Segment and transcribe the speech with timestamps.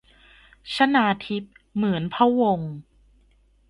[0.73, 1.43] ชนาธิป
[1.75, 2.71] เหมือนพะวงศ์